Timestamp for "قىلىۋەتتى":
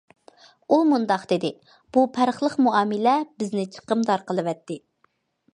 4.33-4.81